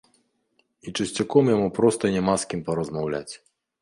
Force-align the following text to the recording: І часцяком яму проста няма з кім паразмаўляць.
І 0.87 0.93
часцяком 1.03 1.51
яму 1.55 1.67
проста 1.81 2.03
няма 2.17 2.35
з 2.45 2.51
кім 2.55 2.65
паразмаўляць. 2.71 3.29